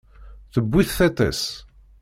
Tewwi-t 0.53 0.91
tiṭ-is. 0.97 1.43